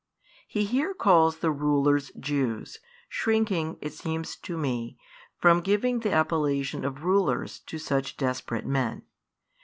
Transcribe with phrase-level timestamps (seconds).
[0.47, 4.97] He here calls the rulers Jews, shrinking, it seems to me,
[5.37, 9.03] from giving the appellation of rulers to such desperate men.